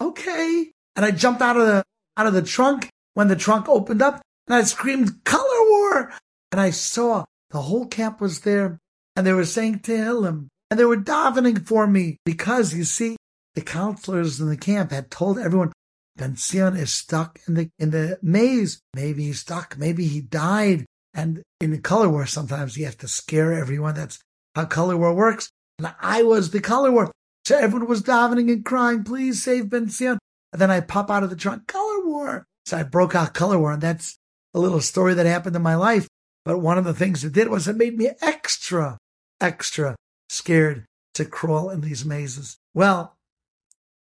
Okay. 0.00 0.70
And 1.00 1.06
I 1.06 1.12
jumped 1.12 1.40
out 1.40 1.56
of 1.56 1.66
the, 1.66 1.82
out 2.18 2.26
of 2.26 2.34
the 2.34 2.42
trunk 2.42 2.90
when 3.14 3.28
the 3.28 3.34
trunk 3.34 3.70
opened 3.70 4.02
up 4.02 4.20
and 4.46 4.54
I 4.54 4.62
screamed, 4.64 5.24
color 5.24 5.70
war. 5.70 6.12
And 6.52 6.60
I 6.60 6.68
saw 6.68 7.24
the 7.48 7.62
whole 7.62 7.86
camp 7.86 8.20
was 8.20 8.40
there 8.40 8.78
and 9.16 9.26
they 9.26 9.32
were 9.32 9.46
saying 9.46 9.78
Tehillim 9.78 10.48
and 10.70 10.78
they 10.78 10.84
were 10.84 10.98
davening 10.98 11.66
for 11.66 11.86
me 11.86 12.18
because 12.26 12.74
you 12.74 12.84
see, 12.84 13.16
the 13.54 13.62
counselors 13.62 14.40
in 14.42 14.50
the 14.50 14.58
camp 14.58 14.90
had 14.90 15.10
told 15.10 15.38
everyone, 15.38 15.72
Benzion 16.18 16.78
is 16.78 16.92
stuck 16.92 17.38
in 17.48 17.54
the 17.54 17.70
in 17.78 17.92
the 17.92 18.18
maze. 18.20 18.82
Maybe 18.94 19.24
he's 19.24 19.40
stuck. 19.40 19.78
Maybe 19.78 20.06
he 20.06 20.20
died. 20.20 20.84
And 21.14 21.42
in 21.62 21.70
the 21.70 21.78
color 21.78 22.10
war, 22.10 22.26
sometimes 22.26 22.76
you 22.76 22.84
have 22.84 22.98
to 22.98 23.08
scare 23.08 23.54
everyone. 23.54 23.94
That's 23.94 24.18
how 24.54 24.66
color 24.66 24.98
war 24.98 25.14
works. 25.14 25.48
And 25.78 25.94
I 25.98 26.24
was 26.24 26.50
the 26.50 26.60
color 26.60 26.92
war. 26.92 27.10
So 27.46 27.56
everyone 27.56 27.88
was 27.88 28.02
davening 28.02 28.52
and 28.52 28.66
crying, 28.66 29.02
please 29.02 29.42
save 29.42 29.64
Benzion. 29.64 30.18
And 30.52 30.60
then 30.60 30.70
I 30.70 30.80
pop 30.80 31.10
out 31.10 31.22
of 31.22 31.30
the 31.30 31.36
trunk, 31.36 31.66
color 31.66 32.04
war. 32.04 32.46
So 32.66 32.76
I 32.76 32.82
broke 32.82 33.14
out 33.14 33.34
color 33.34 33.58
war. 33.58 33.72
And 33.72 33.82
that's 33.82 34.18
a 34.54 34.58
little 34.58 34.80
story 34.80 35.14
that 35.14 35.26
happened 35.26 35.56
in 35.56 35.62
my 35.62 35.74
life. 35.74 36.08
But 36.44 36.58
one 36.58 36.78
of 36.78 36.84
the 36.84 36.94
things 36.94 37.24
it 37.24 37.32
did 37.32 37.48
was 37.48 37.68
it 37.68 37.76
made 37.76 37.96
me 37.96 38.10
extra, 38.20 38.98
extra 39.40 39.96
scared 40.28 40.86
to 41.14 41.24
crawl 41.24 41.70
in 41.70 41.80
these 41.80 42.04
mazes. 42.04 42.56
Well, 42.74 43.14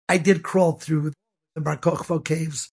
I 0.08 0.18
did 0.18 0.42
crawl 0.42 0.72
through 0.72 1.12
the 1.54 1.60
Bar 1.60 1.78
caves. 2.20 2.70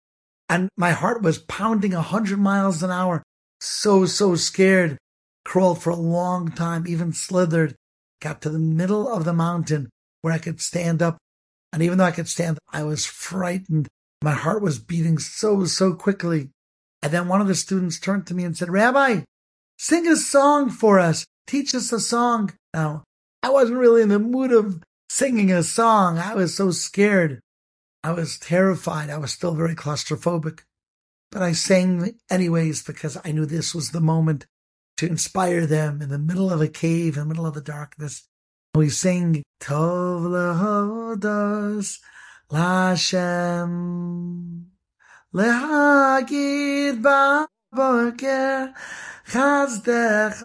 And 0.50 0.70
my 0.78 0.92
heart 0.92 1.22
was 1.22 1.40
pounding 1.40 1.94
a 1.94 2.02
hundred 2.02 2.40
miles 2.40 2.84
an 2.84 2.92
hour. 2.92 3.24
So, 3.60 4.06
so 4.06 4.36
scared. 4.36 4.98
Crawled 5.46 5.82
for 5.82 5.90
a 5.90 5.96
long 5.96 6.52
time, 6.52 6.86
even 6.88 7.14
slithered. 7.14 7.76
Got 8.22 8.42
to 8.42 8.50
the 8.50 8.60
middle 8.60 9.12
of 9.12 9.26
the 9.26 9.34
mountain 9.34 9.90
where 10.22 10.34
I 10.34 10.38
could 10.38 10.62
stand 10.62 11.02
up. 11.02 11.18
And 11.74 11.82
even 11.82 11.98
though 11.98 12.06
I 12.06 12.12
could 12.12 12.30
stand, 12.30 12.60
I 12.72 12.84
was 12.84 13.06
frightened. 13.08 13.90
My 14.22 14.34
heart 14.34 14.62
was 14.62 14.78
beating 14.78 15.18
so, 15.18 15.66
so 15.66 15.96
quickly. 15.96 16.52
And 17.02 17.12
then 17.12 17.28
one 17.28 17.42
of 17.42 17.48
the 17.48 17.56
students 17.56 18.00
turned 18.00 18.28
to 18.28 18.36
me 18.36 18.44
and 18.44 18.56
said, 18.56 18.70
Rabbi, 18.70 19.22
sing 19.80 20.08
a 20.08 20.16
song 20.16 20.70
for 20.70 21.00
us. 21.00 21.26
Teach 21.48 21.74
us 21.74 21.92
a 21.92 22.00
song. 22.00 22.54
Now, 22.74 23.04
I 23.42 23.50
wasn't 23.50 23.80
really 23.80 24.04
in 24.04 24.10
the 24.10 24.20
mood 24.20 24.54
of 24.54 24.84
singing 25.10 25.52
a 25.52 25.64
song. 25.64 26.20
I 26.20 26.36
was 26.36 26.56
so 26.56 26.70
scared. 26.70 27.42
I 28.04 28.12
was 28.12 28.38
terrified. 28.38 29.10
I 29.10 29.18
was 29.18 29.32
still 29.32 29.56
very 29.56 29.76
claustrophobic, 29.76 30.60
but 31.32 31.42
I 31.42 31.54
sang 31.54 32.20
anyways 32.30 32.84
because 32.84 33.18
I 33.26 33.32
knew 33.32 33.46
this 33.46 33.74
was 33.74 33.92
the 33.92 34.00
moment 34.00 34.46
to 34.98 35.08
inspire 35.08 35.66
them 35.66 36.02
in 36.02 36.10
the 36.10 36.20
middle 36.20 36.52
of 36.52 36.62
a 36.62 36.68
cave, 36.68 37.18
in 37.18 37.24
the 37.24 37.26
middle 37.26 37.48
of 37.48 37.56
the 37.56 37.62
darkness. 37.62 38.28
We 38.76 38.90
sing 38.90 39.44
Tov 39.62 40.26
lehodos 40.34 42.00
Lashem 42.50 43.70
lehagid 45.32 47.00
ba'boker 47.04 48.74
chazdech. 49.28 50.42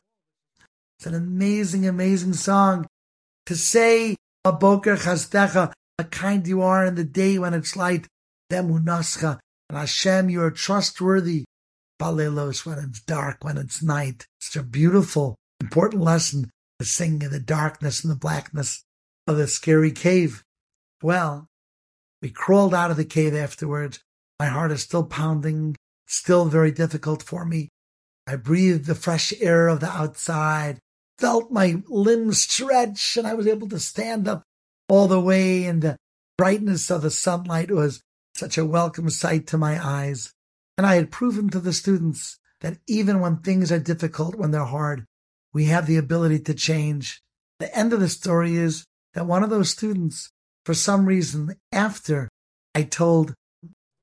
It's 0.99 1.07
an 1.07 1.15
amazing, 1.15 1.89
amazing 1.89 2.35
song 2.35 2.87
to 3.47 3.57
say 3.57 4.17
a 4.45 4.53
boker 4.53 4.97
chazdecha 4.97 5.73
how 5.99 6.05
kind 6.05 6.47
you 6.47 6.61
are 6.61 6.85
in 6.85 6.97
the 6.97 7.05
day 7.05 7.39
when 7.39 7.55
it's 7.55 7.77
light. 7.77 8.07
Demunascha. 8.53 9.39
And 9.71 9.79
Hashem, 9.79 10.29
you 10.29 10.43
are 10.43 10.51
trustworthy. 10.51 11.47
Balelos 11.99 12.67
when 12.67 12.79
it's 12.79 13.01
dark, 13.01 13.43
when 13.43 13.57
it's 13.57 13.83
night. 13.83 14.27
It's 14.39 14.55
a 14.55 14.63
beautiful, 14.63 15.35
important 15.63 16.03
lesson 16.03 16.51
to 16.79 16.85
sing 16.85 17.23
in 17.23 17.31
the 17.31 17.41
darkness 17.41 18.03
and 18.03 18.11
the 18.11 18.17
blackness 18.17 18.85
of 19.27 19.37
the 19.37 19.49
scary 19.49 19.91
cave. 19.91 20.45
Well, 21.03 21.49
we 22.23 22.31
crawled 22.31 22.75
out 22.75 22.91
of 22.91 22.97
the 22.97 23.05
cave 23.05 23.35
afterwards. 23.35 24.01
My 24.39 24.47
heart 24.47 24.73
is 24.73 24.83
still 24.83 25.05
pounding, 25.05 25.77
still 26.07 26.47
very 26.47 26.71
difficult 26.71 27.23
for 27.23 27.45
me. 27.45 27.69
I 28.27 28.37
breathed 28.37 28.87
the 28.87 28.95
fresh 28.95 29.33
air 29.41 29.69
of 29.69 29.81
the 29.81 29.91
outside, 29.91 30.79
felt 31.19 31.51
my 31.51 31.83
limbs 31.89 32.43
stretch, 32.43 33.17
and 33.17 33.27
I 33.27 33.35
was 33.35 33.47
able 33.47 33.69
to 33.71 33.79
stand 33.79 34.29
up 34.29 34.43
all 34.89 35.09
the 35.09 35.21
way, 35.21 35.65
and 35.65 35.83
the 35.83 35.97
brightness 36.37 36.91
of 36.91 37.03
the 37.03 37.11
sunlight 37.11 37.71
was 37.71 38.03
such 38.35 38.59
a 38.59 38.65
welcome 38.65 39.11
sight 39.11 39.47
to 39.49 39.59
my 39.59 39.85
eyes. 39.85 40.33
And 40.77 40.87
I 40.87 40.95
had 40.95 41.11
proven 41.11 41.49
to 41.51 41.61
the 41.61 41.73
students 41.73 42.39
that 42.61 42.79
even 42.87 43.21
when 43.21 43.39
things 43.39 43.73
are 43.73 43.79
difficult, 43.79 44.37
when 44.37 44.51
they're 44.51 44.65
hard, 44.65 45.05
we 45.59 45.65
have 45.65 45.88
the 45.88 45.97
ability 45.97 46.38
to 46.38 46.55
change. 46.55 47.21
The 47.59 47.77
end 47.77 47.93
of 47.93 47.99
the 47.99 48.09
story 48.09 48.55
is 48.55 48.85
that 49.15 49.27
one 49.27 49.43
of 49.43 49.50
those 49.50 49.71
students, 49.71 50.31
for 50.65 50.73
some 50.73 51.05
reason, 51.05 51.57
after 51.73 52.29
I 52.77 52.85
told, 52.85 53.35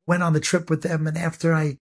went 0.06 0.22
on 0.22 0.34
the 0.34 0.42
trip 0.42 0.70
with 0.70 0.82
them, 0.82 1.08
and 1.08 1.18
after 1.18 1.54
I, 1.54 1.78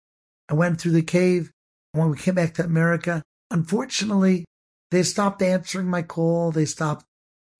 I 0.49 0.55
went 0.55 0.81
through 0.81 0.91
the 0.91 1.01
cave, 1.01 1.51
when 1.93 2.09
we 2.09 2.17
came 2.17 2.35
back 2.35 2.53
to 2.55 2.65
America, 2.65 3.23
unfortunately, 3.49 4.43
they 4.91 5.03
stopped 5.03 5.41
answering 5.41 5.87
my 5.87 6.01
call. 6.01 6.51
They 6.51 6.65
stopped 6.65 7.05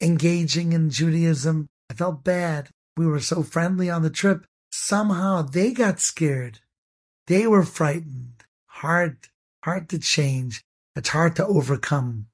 engaging 0.01 0.73
in 0.73 0.89
Judaism. 0.89 1.67
I 1.89 1.93
felt 1.93 2.25
bad. 2.25 2.71
We 2.97 3.07
were 3.07 3.21
so 3.21 3.41
friendly 3.41 3.89
on 3.89 4.01
the 4.01 4.09
trip. 4.09 4.43
Somehow 4.69 5.43
they 5.43 5.71
got 5.71 6.01
scared. 6.01 6.59
They 7.27 7.47
were 7.47 7.63
frightened. 7.63 8.43
Hard, 8.65 9.29
hard 9.63 9.87
to 9.91 9.97
change. 9.97 10.61
It's 10.95 11.09
hard 11.09 11.35
to 11.37 11.45
overcome. 11.45 12.27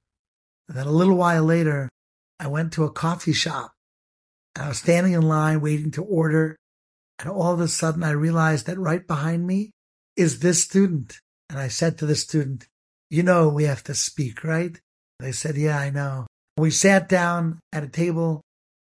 And 0.67 0.77
then 0.77 0.87
a 0.87 0.91
little 0.91 1.15
while 1.15 1.43
later, 1.43 1.89
I 2.39 2.47
went 2.47 2.73
to 2.73 2.83
a 2.83 2.91
coffee 2.91 3.33
shop. 3.33 3.73
And 4.55 4.65
I 4.65 4.67
was 4.69 4.79
standing 4.79 5.13
in 5.13 5.21
line 5.21 5.61
waiting 5.61 5.91
to 5.91 6.03
order. 6.03 6.55
And 7.19 7.29
all 7.29 7.53
of 7.53 7.59
a 7.59 7.67
sudden 7.67 8.03
I 8.03 8.11
realized 8.11 8.65
that 8.65 8.79
right 8.79 9.05
behind 9.05 9.45
me 9.45 9.71
is 10.15 10.39
this 10.39 10.63
student. 10.63 11.19
And 11.49 11.59
I 11.59 11.67
said 11.67 11.97
to 11.97 12.05
the 12.05 12.15
student, 12.15 12.67
you 13.09 13.23
know, 13.23 13.47
we 13.47 13.63
have 13.65 13.83
to 13.83 13.93
speak, 13.93 14.43
right? 14.43 14.79
They 15.19 15.31
said, 15.31 15.55
yeah, 15.55 15.77
I 15.77 15.89
know. 15.89 16.27
We 16.57 16.71
sat 16.71 17.07
down 17.07 17.59
at 17.71 17.83
a 17.83 17.87
table 17.87 18.41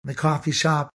in 0.03 0.09
the 0.09 0.15
coffee 0.15 0.51
shop. 0.51 0.89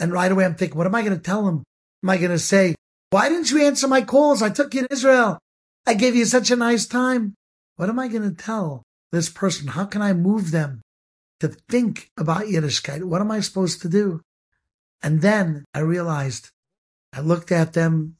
And 0.00 0.12
right 0.12 0.30
away 0.30 0.44
I'm 0.44 0.54
thinking, 0.54 0.76
what 0.76 0.86
am 0.86 0.94
I 0.94 1.02
going 1.02 1.16
to 1.16 1.22
tell 1.22 1.46
him? 1.48 1.62
Am 2.02 2.10
I 2.10 2.16
going 2.16 2.30
to 2.30 2.38
say, 2.38 2.74
why 3.10 3.28
didn't 3.28 3.50
you 3.50 3.62
answer 3.62 3.88
my 3.88 4.02
calls? 4.02 4.42
I 4.42 4.50
took 4.50 4.74
you 4.74 4.82
to 4.82 4.92
Israel. 4.92 5.38
I 5.86 5.94
gave 5.94 6.14
you 6.14 6.24
such 6.24 6.50
a 6.50 6.56
nice 6.56 6.86
time. 6.86 7.34
What 7.78 7.88
am 7.88 8.00
I 8.00 8.08
going 8.08 8.28
to 8.28 8.34
tell 8.34 8.82
this 9.12 9.28
person? 9.28 9.68
How 9.68 9.84
can 9.84 10.02
I 10.02 10.12
move 10.12 10.50
them 10.50 10.82
to 11.38 11.46
think 11.46 12.10
about 12.18 12.46
Yiddishkeit? 12.46 13.04
What 13.04 13.20
am 13.20 13.30
I 13.30 13.38
supposed 13.38 13.82
to 13.82 13.88
do? 13.88 14.20
And 15.00 15.22
then 15.22 15.64
I 15.72 15.78
realized, 15.78 16.50
I 17.12 17.20
looked 17.20 17.52
at 17.52 17.74
them 17.74 18.16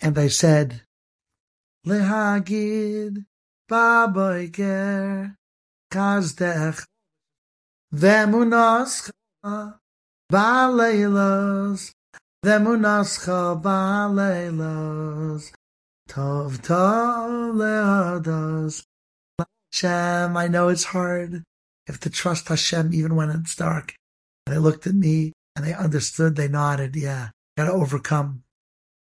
and 0.00 0.18
I 0.18 0.26
said, 0.26 0.82
Lehagid 1.86 3.24
baboiker 3.70 5.36
kazdech 5.92 6.84
vemunascha 7.94 9.12
baleilos 10.32 11.92
vemunascha 12.44 13.62
baleilos 13.62 15.52
tov 16.08 16.58
tov 16.58 17.54
lehados 17.54 18.84
Hashem, 19.74 20.36
I 20.36 20.46
know 20.46 20.68
it's 20.68 20.84
hard. 20.84 21.42
Have 21.88 21.98
to 22.00 22.10
trust 22.10 22.46
Hashem 22.46 22.94
even 22.94 23.16
when 23.16 23.30
it's 23.30 23.56
dark. 23.56 23.96
And 24.46 24.54
they 24.54 24.60
looked 24.60 24.86
at 24.86 24.94
me 24.94 25.32
and 25.56 25.66
they 25.66 25.74
understood. 25.74 26.36
They 26.36 26.46
nodded. 26.46 26.94
Yeah, 26.94 27.30
got 27.56 27.64
to 27.64 27.72
overcome. 27.72 28.44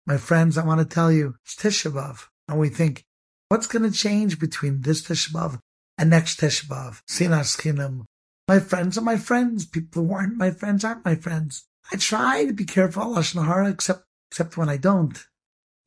My 0.05 0.17
friends, 0.17 0.57
I 0.57 0.65
want 0.65 0.79
to 0.79 0.85
tell 0.85 1.11
you, 1.11 1.35
it's 1.45 1.55
Tisha. 1.55 2.27
And 2.49 2.59
we 2.59 2.67
think, 2.67 3.03
what's 3.47 3.67
going 3.67 3.89
to 3.89 3.97
change 3.97 4.37
between 4.37 4.81
this 4.81 5.03
Tisha 5.03 5.59
and 5.97 6.09
next 6.09 6.41
Tisha? 6.41 7.01
Sinas 7.07 7.57
Chinam. 7.57 8.03
My 8.47 8.59
friends 8.59 8.97
are 8.97 9.01
my 9.01 9.17
friends. 9.17 9.65
People 9.65 10.07
who 10.07 10.13
aren't 10.13 10.35
my 10.35 10.51
friends 10.51 10.83
aren't 10.83 11.05
my 11.05 11.15
friends. 11.15 11.65
I 11.91 11.95
try 11.95 12.45
to 12.45 12.53
be 12.53 12.65
careful, 12.65 13.15
Lashon 13.15 13.45
Hara, 13.45 13.69
except, 13.69 14.03
except 14.29 14.57
when 14.57 14.67
I 14.67 14.77
don't. 14.77 15.25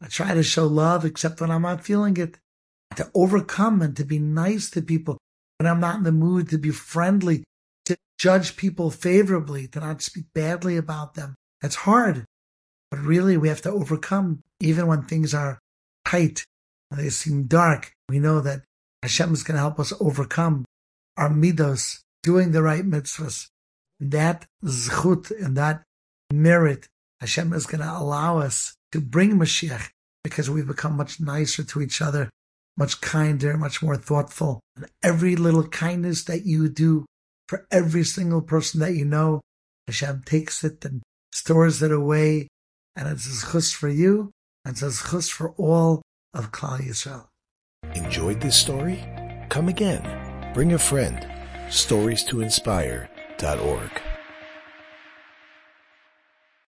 I 0.02 0.08
try 0.08 0.34
to 0.34 0.42
show 0.42 0.66
love, 0.66 1.04
except 1.04 1.40
when 1.40 1.50
I'm 1.50 1.62
not 1.62 1.84
feeling 1.84 2.16
it 2.16 2.36
to 2.96 3.08
overcome 3.14 3.80
and 3.80 3.96
to 3.96 4.04
be 4.04 4.18
nice 4.18 4.68
to 4.70 4.82
people 4.82 5.18
when 5.58 5.68
I'm 5.68 5.80
not 5.80 5.98
in 5.98 6.02
the 6.02 6.12
mood 6.12 6.48
to 6.48 6.58
be 6.58 6.70
friendly, 6.70 7.44
to 7.84 7.96
judge 8.18 8.56
people 8.56 8.90
favorably, 8.90 9.68
to 9.68 9.80
not 9.80 10.02
speak 10.02 10.24
badly 10.34 10.76
about 10.76 11.14
them. 11.14 11.34
That's 11.60 11.76
hard. 11.76 12.24
But 12.90 12.98
really, 12.98 13.36
we 13.36 13.48
have 13.48 13.62
to 13.62 13.70
overcome 13.70 14.40
even 14.60 14.88
when 14.88 15.02
things 15.02 15.32
are 15.34 15.60
tight 16.04 16.44
and 16.90 16.98
they 16.98 17.08
seem 17.08 17.44
dark. 17.44 17.92
We 18.08 18.18
know 18.18 18.40
that 18.40 18.62
Hashem 19.02 19.32
is 19.32 19.44
going 19.44 19.54
to 19.54 19.60
help 19.60 19.78
us 19.78 19.92
overcome 20.00 20.64
our 21.16 21.30
midos, 21.30 22.00
doing 22.24 22.50
the 22.50 22.62
right 22.62 22.84
mitzvahs. 22.84 23.48
That 24.00 24.46
zchut 24.64 25.30
and 25.30 25.56
that 25.56 25.84
merit, 26.32 26.88
Hashem 27.20 27.52
is 27.52 27.66
going 27.66 27.82
to 27.82 27.96
allow 27.96 28.38
us 28.38 28.74
to 28.90 29.00
bring 29.00 29.38
Mashiach 29.38 29.90
because 30.24 30.48
we've 30.48 30.66
become 30.66 30.96
much 30.96 31.20
nicer 31.20 31.62
to 31.64 31.82
each 31.82 32.00
other 32.00 32.30
much 32.76 33.00
kinder, 33.00 33.56
much 33.56 33.82
more 33.82 33.96
thoughtful. 33.96 34.60
And 34.76 34.86
every 35.02 35.36
little 35.36 35.66
kindness 35.68 36.24
that 36.24 36.46
you 36.46 36.68
do 36.68 37.06
for 37.48 37.66
every 37.70 38.04
single 38.04 38.42
person 38.42 38.80
that 38.80 38.94
you 38.94 39.04
know, 39.04 39.40
Hashem 39.86 40.22
takes 40.24 40.64
it 40.64 40.84
and 40.84 41.02
stores 41.32 41.82
it 41.82 41.92
away. 41.92 42.48
And 42.96 43.08
it's 43.08 43.26
a 43.26 43.52
chus 43.52 43.72
for 43.72 43.88
you, 43.88 44.30
and 44.64 44.72
it's 44.72 44.82
a 44.82 45.10
chus 45.10 45.28
for 45.28 45.52
all 45.52 46.02
of 46.34 46.52
Klal 46.52 46.80
Yisrael. 46.80 47.26
Enjoyed 47.94 48.40
this 48.40 48.56
story? 48.56 49.02
Come 49.48 49.68
again. 49.68 50.52
Bring 50.52 50.74
a 50.74 50.78
friend. 50.78 51.26
Stories 51.70 52.22
to 52.24 52.42
inspire.org. 52.42 54.11